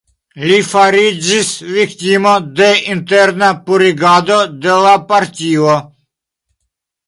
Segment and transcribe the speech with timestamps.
[0.43, 5.79] Li fariĝis viktimo de interna 'purigado' de la partio.